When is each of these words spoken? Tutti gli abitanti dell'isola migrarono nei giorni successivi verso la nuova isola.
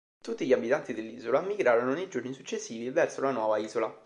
Tutti 0.19 0.47
gli 0.47 0.51
abitanti 0.53 0.95
dell'isola 0.95 1.41
migrarono 1.41 1.93
nei 1.93 2.09
giorni 2.09 2.33
successivi 2.33 2.89
verso 2.89 3.21
la 3.21 3.29
nuova 3.29 3.59
isola. 3.59 3.95